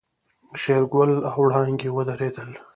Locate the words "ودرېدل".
1.91-2.49